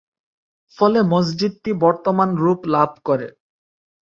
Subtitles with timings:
[0.77, 3.27] ফলে মসজিদটি বর্তমান রূপ লাভ করে।